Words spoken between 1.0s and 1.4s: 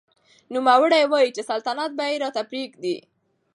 وايي